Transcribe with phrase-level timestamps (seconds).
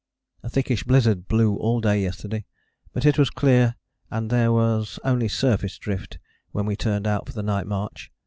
[0.41, 2.43] A thickish blizzard blew all day yesterday,
[2.91, 3.75] but it was clear
[4.09, 6.17] and there was only surface drift
[6.53, 8.11] when we turned out for the night march.